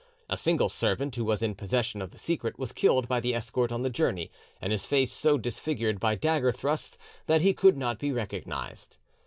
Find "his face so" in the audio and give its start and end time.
4.71-5.37